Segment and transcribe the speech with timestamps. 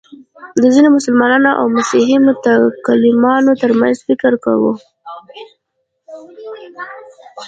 [0.61, 4.73] د ځینو مسلمانو او مسیحي متکلمانو تر منځ فکري وه.